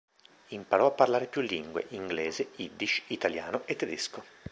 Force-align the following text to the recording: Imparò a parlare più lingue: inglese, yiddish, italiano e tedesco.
Imparò 0.47 0.87
a 0.87 0.93
parlare 0.93 1.27
più 1.27 1.41
lingue: 1.41 1.85
inglese, 1.89 2.49
yiddish, 2.55 3.03
italiano 3.09 3.61
e 3.67 3.75
tedesco. 3.75 4.23